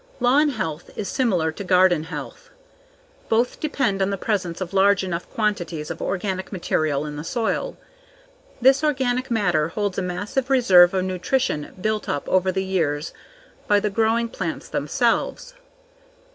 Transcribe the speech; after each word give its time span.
Lawn 0.19 0.49
health 0.49 0.89
is 0.95 1.07
similar 1.07 1.51
to 1.51 1.63
garden 1.63 2.05
health. 2.05 2.49
Both 3.29 3.59
depend 3.59 4.01
on 4.01 4.09
the 4.09 4.17
presence 4.17 4.59
of 4.59 4.73
large 4.73 5.03
enough 5.03 5.29
quantities 5.29 5.91
of 5.91 6.01
organic 6.01 6.51
material 6.51 7.05
in 7.05 7.17
the 7.17 7.23
soil. 7.23 7.77
This 8.59 8.83
organic 8.83 9.29
matter 9.29 9.67
holds 9.67 9.99
a 9.99 10.01
massive 10.01 10.49
reserve 10.49 10.95
of 10.95 11.03
nutrition 11.05 11.75
built 11.79 12.09
up 12.09 12.27
over 12.27 12.51
the 12.51 12.65
years 12.65 13.13
by 13.67 13.79
the 13.79 13.91
growing 13.91 14.27
plants 14.27 14.67
themselves. 14.69 15.53